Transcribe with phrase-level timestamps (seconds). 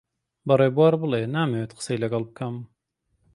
[0.47, 2.55] بە ڕێبوار بڵێ نامەوێت قسەی لەگەڵ بکەم.